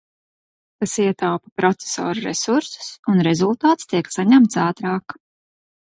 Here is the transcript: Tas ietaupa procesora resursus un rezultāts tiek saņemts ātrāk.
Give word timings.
Tas 0.83 0.93
ietaupa 1.03 1.51
procesora 1.61 2.17
resursus 2.29 2.89
un 3.15 3.23
rezultāts 3.29 3.91
tiek 3.93 4.11
saņemts 4.17 4.63
ātrāk. 4.69 5.21